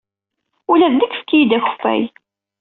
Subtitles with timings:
[0.71, 2.03] Ula d nekk efk-iyi-d akeffay.